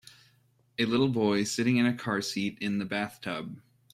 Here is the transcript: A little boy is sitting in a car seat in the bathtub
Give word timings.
A 0.79 0.85
little 0.85 1.09
boy 1.09 1.41
is 1.41 1.51
sitting 1.51 1.77
in 1.77 1.85
a 1.85 1.93
car 1.95 2.23
seat 2.23 2.57
in 2.59 2.79
the 2.79 2.85
bathtub 2.85 3.61